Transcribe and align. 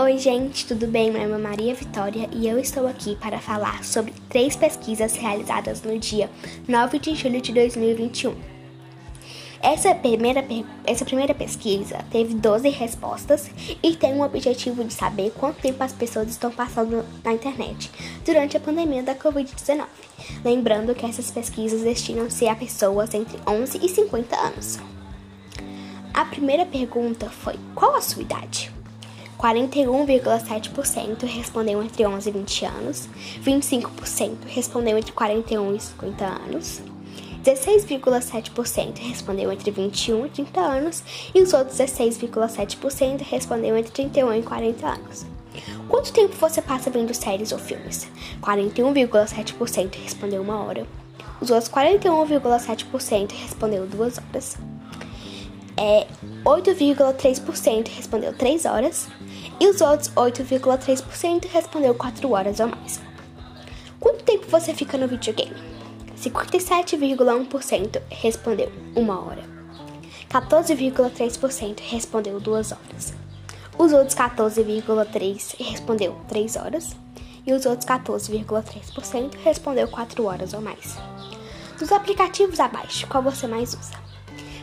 Oi, 0.00 0.16
gente, 0.16 0.64
tudo 0.64 0.86
bem? 0.86 1.10
Meu 1.10 1.22
nome 1.22 1.34
é 1.34 1.48
Maria 1.48 1.74
Vitória 1.74 2.30
e 2.32 2.46
eu 2.46 2.56
estou 2.56 2.86
aqui 2.86 3.16
para 3.16 3.40
falar 3.40 3.82
sobre 3.82 4.14
três 4.28 4.54
pesquisas 4.54 5.16
realizadas 5.16 5.82
no 5.82 5.98
dia 5.98 6.30
9 6.68 7.00
de 7.00 7.16
julho 7.16 7.40
de 7.40 7.52
2021. 7.52 8.32
Essa 9.60 9.92
primeira, 9.96 10.44
essa 10.86 11.04
primeira 11.04 11.34
pesquisa 11.34 11.98
teve 12.12 12.34
12 12.34 12.68
respostas 12.68 13.50
e 13.82 13.96
tem 13.96 14.14
o 14.14 14.22
objetivo 14.22 14.84
de 14.84 14.94
saber 14.94 15.32
quanto 15.32 15.60
tempo 15.60 15.82
as 15.82 15.92
pessoas 15.92 16.28
estão 16.28 16.52
passando 16.52 17.04
na 17.24 17.32
internet 17.32 17.90
durante 18.24 18.56
a 18.56 18.60
pandemia 18.60 19.02
da 19.02 19.16
Covid-19. 19.16 19.84
Lembrando 20.44 20.94
que 20.94 21.06
essas 21.06 21.28
pesquisas 21.28 21.82
destinam-se 21.82 22.46
a 22.46 22.54
pessoas 22.54 23.12
entre 23.14 23.36
11 23.44 23.84
e 23.84 23.88
50 23.88 24.36
anos. 24.36 24.78
A 26.14 26.24
primeira 26.24 26.64
pergunta 26.64 27.28
foi: 27.28 27.58
qual 27.74 27.96
a 27.96 28.00
sua 28.00 28.22
idade? 28.22 28.77
41,7% 29.38 31.24
respondeu 31.24 31.80
entre 31.80 32.04
11 32.04 32.28
e 32.28 32.32
20 32.32 32.64
anos, 32.64 33.08
25% 33.40 34.36
respondeu 34.48 34.98
entre 34.98 35.12
41 35.12 35.76
e 35.76 35.80
50 35.80 36.24
anos, 36.24 36.82
16,7% 37.44 38.98
respondeu 38.98 39.52
entre 39.52 39.70
21 39.70 40.26
e 40.26 40.30
30 40.30 40.60
anos 40.60 41.04
e 41.32 41.40
os 41.40 41.52
outros 41.52 41.78
16,7% 41.78 43.22
respondeu 43.22 43.76
entre 43.76 43.92
31 43.92 44.34
e 44.34 44.42
40 44.42 44.86
anos. 44.86 45.24
Quanto 45.88 46.12
tempo 46.12 46.34
você 46.34 46.60
passa 46.60 46.90
vendo 46.90 47.14
séries 47.14 47.52
ou 47.52 47.58
filmes? 47.58 48.08
41,7% 48.42 49.94
respondeu 50.02 50.42
uma 50.42 50.62
hora. 50.64 50.84
Os 51.40 51.50
outros 51.50 51.70
41,7% 51.70 53.32
respondeu 53.32 53.86
duas 53.86 54.18
horas 54.18 54.58
é 55.78 56.08
8,3% 56.44 57.88
respondeu 57.88 58.32
3 58.32 58.64
horas 58.64 59.06
e 59.60 59.66
os 59.66 59.80
outros 59.80 60.10
8,3% 60.10 61.46
respondeu 61.50 61.94
4 61.94 62.30
horas 62.30 62.60
ou 62.60 62.68
mais. 62.68 63.00
Quanto 63.98 64.24
tempo 64.24 64.46
você 64.48 64.72
fica 64.72 64.96
no 64.96 65.08
videogame? 65.08 65.56
57,1% 66.16 68.00
respondeu 68.10 68.72
1 68.96 69.08
hora. 69.08 69.44
14,3% 70.28 71.80
respondeu 71.80 72.38
2 72.40 72.72
horas. 72.72 73.14
Os 73.78 73.92
outros 73.92 74.14
14,3% 74.14 75.56
respondeu 75.58 76.16
3 76.28 76.56
horas 76.56 76.96
e 77.46 77.52
os 77.52 77.64
outros 77.64 77.88
14,3% 77.88 79.36
respondeu 79.42 79.88
4 79.88 80.24
horas 80.24 80.52
ou 80.52 80.60
mais. 80.60 80.96
Dos 81.78 81.92
aplicativos 81.92 82.58
abaixo, 82.60 83.06
qual 83.06 83.22
você 83.22 83.46
mais 83.46 83.72
usa? 83.72 83.94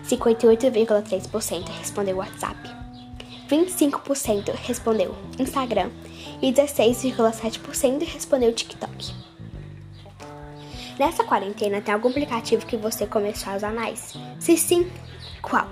58,3% 0.07 1.67
respondeu 1.79 2.17
WhatsApp, 2.17 2.84
25% 3.49 4.53
respondeu 4.53 5.15
Instagram 5.39 5.89
e 6.41 6.51
16,7% 6.51 8.07
respondeu 8.07 8.53
TikTok. 8.53 9.13
Nessa 10.97 11.23
quarentena, 11.23 11.81
tem 11.81 11.93
algum 11.93 12.09
aplicativo 12.09 12.65
que 12.65 12.77
você 12.77 13.05
começou 13.05 13.51
a 13.51 13.57
usar 13.57 13.73
mais? 13.73 14.13
Se 14.39 14.55
sim, 14.55 14.89
qual? 15.41 15.67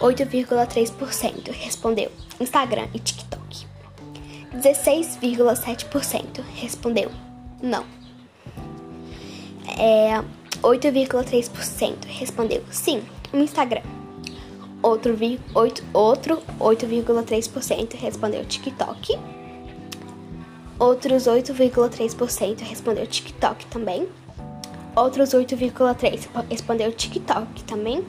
8,3% 0.00 1.50
respondeu 1.52 2.10
Instagram 2.40 2.88
e 2.94 2.98
TikTok. 2.98 3.66
16,7% 4.54 6.42
respondeu 6.56 7.10
não. 7.62 7.84
É, 9.78 10.22
8,3% 10.62 12.06
respondeu 12.08 12.64
sim 12.70 13.02
no 13.32 13.42
Instagram. 13.42 13.82
Outro 14.82 15.16
8, 15.54 15.84
outro 15.92 16.42
8,3% 16.60 17.96
respondeu 17.96 18.44
TikTok. 18.44 19.18
Outros 20.78 21.24
8,3% 21.24 22.60
respondeu 22.60 23.06
TikTok 23.06 23.66
também. 23.66 24.08
Outros 24.94 25.30
8,3% 25.30 26.44
respondeu 26.48 26.92
TikTok 26.92 27.64
também. 27.64 28.04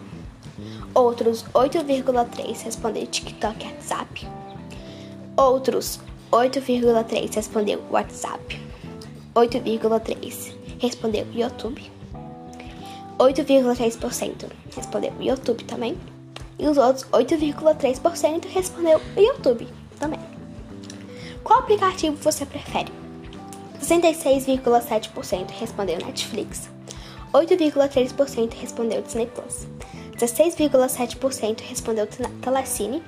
Outros 0.94 1.44
8,3% 1.54 2.64
respondeu 2.64 3.08
TikTok 3.08 3.66
e 3.66 3.68
WhatsApp. 3.68 4.28
Outros 5.36 6.00
8,3% 6.32 7.36
respondeu 7.36 7.82
WhatsApp. 7.90 8.62
8,3% 9.34 10.54
respondeu 10.80 11.26
YouTube. 11.34 11.92
8,3% 13.18 14.46
respondeu 14.76 15.14
YouTube 15.20 15.64
também. 15.64 15.98
E 16.60 16.68
os 16.68 16.78
outros 16.78 17.06
8,3% 17.06 18.46
respondeu 18.50 19.02
YouTube 19.16 19.68
também. 19.98 20.20
Qual 21.42 21.60
aplicativo 21.60 22.18
você 22.18 22.46
prefere? 22.46 22.92
66,7% 23.82 25.52
respondeu 25.52 25.98
Netflix. 25.98 26.70
8,3% 27.34 28.54
respondeu 28.54 29.02
Disney 29.02 29.28
Plus. 29.28 29.68
16,7% 30.18 31.62
respondeu 31.62 32.06
Telecine. 32.42 33.02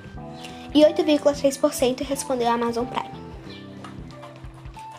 E 0.74 0.80
8,3% 0.80 2.02
respondeu 2.02 2.48
Amazon 2.48 2.86
Prime. 2.86 3.22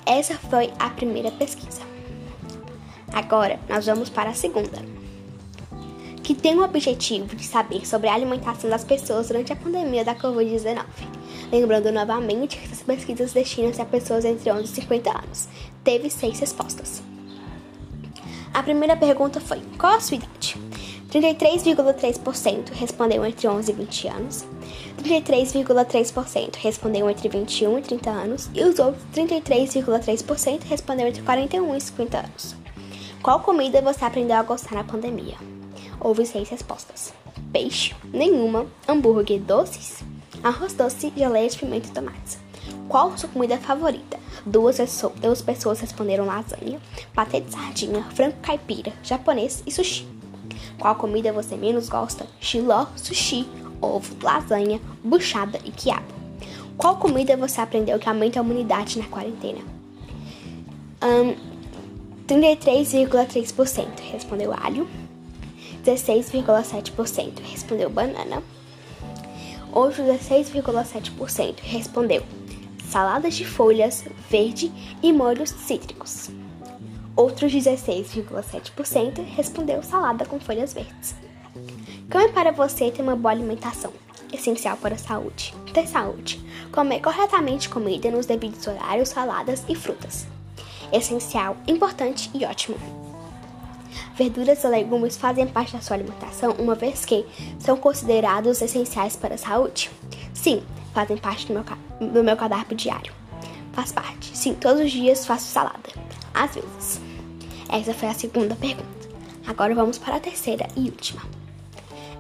Essa 0.06 0.36
foi 0.36 0.72
a 0.78 0.92
primeira 0.92 1.32
pesquisa. 1.32 1.82
Agora 3.12 3.60
nós 3.68 3.88
vamos 3.88 4.10
para 4.10 4.30
a 4.30 4.34
segunda 4.36 5.03
que 6.24 6.34
tem 6.34 6.58
o 6.58 6.64
objetivo 6.64 7.36
de 7.36 7.44
saber 7.44 7.86
sobre 7.86 8.08
a 8.08 8.14
alimentação 8.14 8.70
das 8.70 8.86
pessoas 8.86 9.28
durante 9.28 9.52
a 9.52 9.56
pandemia 9.58 10.06
da 10.06 10.16
Covid-19. 10.16 10.86
Lembrando 11.52 11.92
novamente 11.92 12.58
que 12.58 12.66
essas 12.66 12.82
pesquisas 12.82 13.34
destinam-se 13.34 13.82
a 13.82 13.86
pessoas 13.86 14.24
entre 14.24 14.50
11 14.50 14.64
e 14.64 14.68
50 14.68 15.10
anos. 15.10 15.50
Teve 15.84 16.10
seis 16.10 16.40
respostas. 16.40 17.04
A 18.54 18.64
primeira 18.64 18.96
pergunta 18.96 19.42
foi: 19.42 19.62
qual 19.78 19.98
a 19.98 20.00
sua 20.00 20.16
idade? 20.16 20.58
33,3% 21.12 22.72
respondeu 22.72 23.24
entre 23.24 23.48
11 23.48 23.72
e 23.72 23.76
20 23.76 24.08
anos, 24.08 24.46
33,3% 25.04 26.56
respondeu 26.56 27.08
entre 27.08 27.30
21 27.30 27.78
e 27.78 27.82
30 27.84 28.10
anos 28.10 28.50
e 28.56 28.64
os 28.64 28.80
outros 28.80 29.04
33,3% 29.14 30.64
respondeu 30.64 31.08
entre 31.08 31.22
41 31.22 31.76
e 31.76 31.82
50 31.82 32.18
anos. 32.18 32.56
Qual 33.22 33.42
comida 33.42 33.82
você 33.82 34.04
aprendeu 34.04 34.38
a 34.38 34.44
gostar 34.44 34.74
na 34.74 34.84
pandemia? 34.84 35.53
Houve 36.04 36.26
seis 36.26 36.50
respostas: 36.50 37.14
peixe, 37.54 37.96
nenhuma, 38.12 38.68
hambúrguer, 38.88 39.40
doces, 39.40 40.04
arroz 40.44 40.74
doce, 40.74 41.14
geleia 41.16 41.50
de 41.50 41.58
pimenta 41.58 41.88
e 41.88 41.92
tomates. 41.92 42.38
Qual 42.90 43.18
sua 43.18 43.30
comida 43.30 43.58
favorita? 43.58 44.20
Duas, 44.46 44.78
duas 45.22 45.42
pessoas 45.42 45.80
responderam 45.80 46.26
lasanha, 46.26 46.80
patê 47.14 47.40
de 47.40 47.52
sardinha, 47.52 48.04
frango 48.12 48.36
caipira, 48.42 48.92
japonês 49.02 49.64
e 49.66 49.72
sushi. 49.72 50.06
Qual 50.78 50.96
comida 50.96 51.32
você 51.32 51.56
menos 51.56 51.88
gosta? 51.88 52.28
Xiló, 52.42 52.88
sushi, 52.98 53.48
ovo, 53.82 54.14
lasanha, 54.22 54.82
buchada 55.04 55.60
e 55.64 55.72
quiabo. 55.72 56.14
Qual 56.78 56.98
comida 56.98 57.38
você 57.38 57.62
aprendeu 57.62 57.98
que 57.98 58.10
aumenta 58.10 58.40
a 58.40 58.44
imunidade 58.44 59.00
na 59.00 59.06
quarentena? 59.06 59.62
Um, 61.02 61.36
33,3% 62.28 63.88
respondeu 64.12 64.54
alho, 64.54 64.88
16,7% 65.84 67.40
respondeu 67.44 67.90
banana. 67.90 68.42
Outro 69.72 70.04
16,7% 70.04 71.58
respondeu 71.62 72.24
saladas 72.90 73.34
de 73.34 73.44
folhas 73.44 74.04
verde 74.30 74.72
e 75.02 75.12
molhos 75.12 75.50
cítricos. 75.50 76.30
Outros 77.16 77.52
16,7% 77.52 79.24
respondeu 79.36 79.82
salada 79.82 80.26
com 80.26 80.40
folhas 80.40 80.74
verdes. 80.74 81.16
Como 82.12 82.24
é 82.24 82.28
para 82.28 82.52
você 82.52 82.92
ter 82.92 83.02
uma 83.02 83.16
boa 83.16 83.32
alimentação? 83.32 83.92
Essencial 84.32 84.78
para 84.78 84.96
a 84.96 84.98
saúde. 84.98 85.54
Ter 85.74 85.88
saúde. 85.88 86.40
Comer 86.72 87.02
corretamente 87.02 87.70
comida 87.70 88.10
nos 88.12 88.26
devidos 88.26 88.66
horários, 88.68 89.10
saladas 89.10 89.64
e 89.68 89.76
frutas. 89.76 90.28
Essencial, 90.92 91.58
importante 91.68 92.30
e 92.34 92.46
ótimo. 92.46 93.03
Verduras 94.16 94.64
e 94.64 94.68
legumes 94.68 95.18
fazem 95.18 95.48
parte 95.48 95.74
da 95.74 95.82
sua 95.82 95.96
alimentação, 95.96 96.52
uma 96.60 96.76
vez 96.76 97.04
que 97.04 97.26
são 97.60 97.76
considerados 97.76 98.62
essenciais 98.62 99.16
para 99.16 99.36
a 99.36 99.38
saúde? 99.38 99.90
Sim, 100.34 100.62
fazem 100.94 101.18
parte 101.18 101.48
do 101.48 101.54
meu, 101.54 101.64
do 102.12 102.24
meu 102.24 102.38
cardápio 102.38 102.78
diário. 102.78 103.12
Faz 103.72 103.92
parte. 103.92 104.38
Sim, 104.38 104.54
todos 104.54 104.84
os 104.84 104.92
dias 104.92 105.26
faço 105.26 105.48
salada. 105.48 105.90
Às 106.34 106.54
vezes. 106.54 107.02
Essa 107.70 107.94
foi 107.94 108.08
a 108.08 108.14
segunda 108.14 108.56
pergunta. 108.56 108.88
Agora 109.48 109.74
vamos 109.74 109.98
para 109.98 110.18
a 110.18 110.20
terceira 110.20 110.68
e 110.76 110.82
última. 110.82 111.22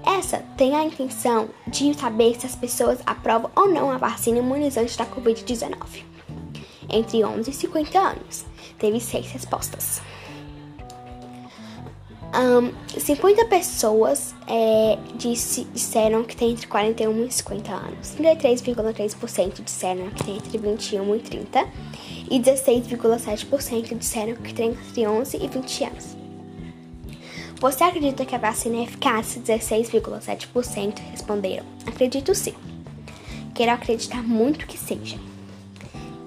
Essa 0.04 0.40
tem 0.58 0.76
a 0.76 0.84
intenção 0.84 1.50
de 1.68 1.94
saber 1.94 2.36
se 2.40 2.48
as 2.48 2.56
pessoas 2.56 3.00
aprovam 3.06 3.52
ou 3.56 3.70
não 3.70 3.92
a 3.92 3.98
vacina 3.98 4.40
imunizante 4.40 4.98
da 4.98 5.06
Covid-19. 5.06 6.04
Entre 6.90 7.24
11 7.24 7.50
e 7.50 7.54
50 7.54 8.00
anos. 8.00 8.46
Teve 8.80 9.00
seis 9.00 9.32
respostas. 9.32 10.02
Um, 12.34 12.74
50 13.00 13.46
pessoas 13.46 14.34
é, 14.48 14.98
disse, 15.16 15.66
disseram 15.66 16.24
que 16.24 16.36
tem 16.36 16.50
entre 16.52 16.66
41 16.66 17.26
e 17.26 17.32
50 17.32 17.72
anos. 17.72 18.16
33,3% 18.18 19.64
disseram 19.64 20.10
que 20.10 20.24
tem 20.24 20.38
entre 20.38 20.58
21 20.58 21.16
e 21.16 21.20
30. 21.20 21.68
E 22.32 22.40
16,7% 22.40 23.96
disseram 23.98 24.34
que 24.36 24.54
tem 24.54 24.70
entre 24.72 25.06
11 25.06 25.38
e 25.38 25.48
20 25.48 25.84
anos. 25.84 26.18
Você 27.60 27.84
acredita 27.84 28.26
que 28.26 28.34
a 28.36 28.40
vacina 28.40 28.78
é 28.78 28.84
eficaz? 28.84 29.38
16,7% 29.38 31.00
responderam. 31.12 31.66
Acredito 31.86 32.34
sim. 32.34 32.56
Quero 33.54 33.72
acreditar 33.72 34.24
muito 34.24 34.66
que 34.66 34.78
seja. 34.78 35.18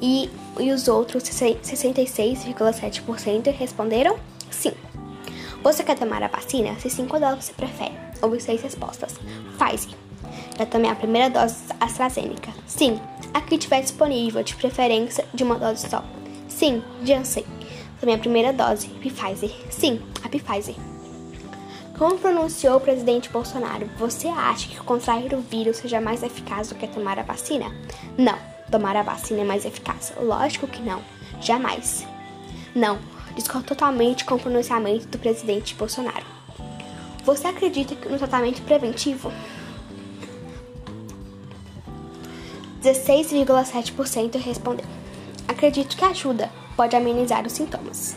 E, 0.01 0.31
e 0.61 0.71
os 0.71 0.87
outros 0.87 1.25
66,7% 1.25 3.53
responderam 3.53 4.17
sim. 4.51 4.73
Você 5.63 5.83
quer 5.83 5.99
tomar 5.99 6.23
a 6.23 6.29
vacina? 6.29 6.79
Se 6.79 6.89
sim, 6.89 7.07
qual 7.07 7.21
delas 7.21 7.45
você 7.45 7.53
prefere? 7.53 7.95
Houve 8.23 8.41
seis 8.41 8.63
respostas. 8.63 9.15
Pfizer. 9.59 9.95
Já 10.59 10.67
tomei 10.67 10.91
a 10.91 10.95
primeira 10.95 11.29
dose 11.29 11.57
AstraZeneca. 11.81 12.53
Sim. 12.67 13.01
Aqui 13.35 13.59
tiver 13.59 13.81
disponível, 13.81 14.43
de 14.43 14.55
preferência 14.55 15.27
de 15.35 15.43
uma 15.43 15.59
dose 15.59 15.89
só. 15.89 16.05
Sim. 16.49 16.83
Janssen. 17.03 17.45
Tomei 18.01 18.15
a 18.15 18.19
primeira 18.19 18.53
dose. 18.53 18.89
Pfizer. 18.89 19.51
Sim. 19.71 20.01
A 20.25 20.29
Pfizer. 20.29 20.77
Como 21.99 22.19
pronunciou 22.19 22.77
o 22.77 22.81
presidente 22.81 23.31
Bolsonaro, 23.31 23.89
você 23.99 24.29
acha 24.29 24.69
que 24.69 24.77
contrair 24.77 25.33
o 25.35 25.41
vírus 25.41 25.79
seja 25.79 26.01
mais 26.01 26.23
eficaz 26.23 26.69
do 26.69 26.75
que 26.75 26.87
tomar 26.87 27.19
a 27.19 27.23
vacina? 27.23 27.75
Não. 28.17 28.39
Tomar 28.71 28.97
a 28.97 29.03
vacina 29.03 29.41
é 29.41 29.45
mais 29.45 29.65
eficaz. 29.65 30.13
Lógico 30.21 30.67
que 30.67 30.83
não. 30.83 31.03
Jamais. 31.41 32.07
Não 32.75 33.16
discorda 33.37 33.69
totalmente 33.69 34.25
com 34.25 34.35
o 34.35 34.39
pronunciamento 34.39 35.07
do 35.07 35.19
presidente 35.19 35.75
Bolsonaro. 35.75 36.25
Você 37.25 37.47
acredita 37.47 37.95
no 38.09 38.19
tratamento 38.19 38.63
preventivo? 38.63 39.31
16,7% 42.83 44.41
respondeu. 44.41 44.87
Acredito 45.47 45.97
que 45.97 46.05
ajuda, 46.05 46.51
pode 46.77 46.97
amenizar 46.97 47.47
os 47.47 47.53
sintomas. 47.53 48.17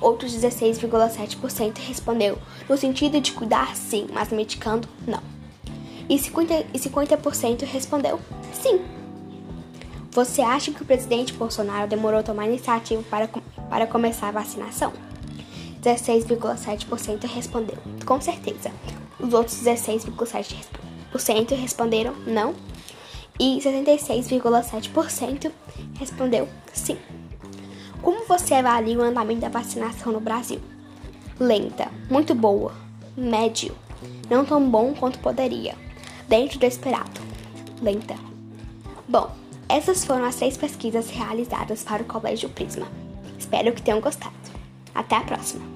Outros 0.00 0.32
16,7% 0.32 1.78
respondeu 1.78 2.38
no 2.68 2.76
sentido 2.76 3.20
de 3.20 3.32
cuidar 3.32 3.74
sim, 3.74 4.08
mas 4.12 4.30
medicando 4.30 4.88
não. 5.06 5.22
E 6.08 6.16
50%, 6.16 6.66
e 6.74 6.78
50 6.78 7.66
respondeu 7.66 8.20
sim. 8.52 8.80
Você 10.10 10.40
acha 10.40 10.72
que 10.72 10.82
o 10.82 10.86
presidente 10.86 11.32
Bolsonaro 11.32 11.88
demorou 11.88 12.20
a 12.20 12.22
tomar 12.22 12.46
iniciativa 12.46 13.02
para, 13.10 13.28
para 13.68 13.86
começar 13.86 14.28
a 14.28 14.32
vacinação? 14.32 14.92
16,7% 15.82 17.24
respondeu, 17.26 17.78
com 18.04 18.20
certeza. 18.20 18.70
Os 19.20 19.32
outros 19.32 19.56
16,7% 19.62 21.54
responderam 21.56 22.14
não. 22.26 22.54
E 23.38 23.58
66,7% 23.58 25.52
respondeu 25.98 26.48
sim. 26.72 26.96
Como 28.02 28.26
você 28.26 28.54
avalia 28.54 28.98
o 28.98 29.02
andamento 29.02 29.40
da 29.40 29.48
vacinação 29.48 30.12
no 30.12 30.20
Brasil? 30.20 30.60
Lenta, 31.38 31.90
muito 32.10 32.34
boa, 32.34 32.72
médio, 33.16 33.76
não 34.30 34.44
tão 34.44 34.68
bom 34.68 34.94
quanto 34.94 35.18
poderia, 35.18 35.74
dentro 36.28 36.58
do 36.58 36.64
esperado. 36.64 37.20
Lenta. 37.82 38.14
Bom, 39.08 39.30
essas 39.68 40.04
foram 40.04 40.24
as 40.24 40.36
três 40.36 40.56
pesquisas 40.56 41.10
realizadas 41.10 41.82
para 41.82 42.02
o 42.02 42.06
Colégio 42.06 42.48
Prisma. 42.48 42.86
Espero 43.46 43.72
que 43.72 43.80
tenham 43.80 44.00
gostado. 44.00 44.34
Até 44.92 45.14
a 45.14 45.20
próxima! 45.20 45.75